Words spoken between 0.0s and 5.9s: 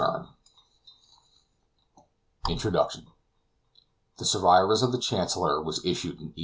HORNE INTRODUCTION THE SURVIVORS OF THE CHANCELLOR was